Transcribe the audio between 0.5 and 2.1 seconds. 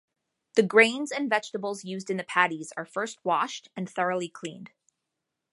The grains and vegetables used